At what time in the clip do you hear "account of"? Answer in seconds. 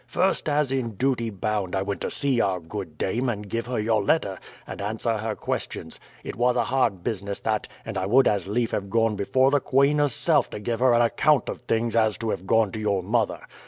11.03-11.61